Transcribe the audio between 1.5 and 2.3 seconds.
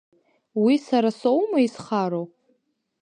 изхароу?